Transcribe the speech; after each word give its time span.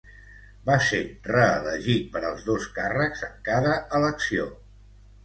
Va 0.69 0.77
ser 0.85 1.01
reelegit 1.31 2.07
per 2.15 2.21
als 2.29 2.45
dos 2.47 2.65
càrrecs 2.79 3.21
en 3.29 3.37
cada 3.51 3.77
elecció. 4.01 4.49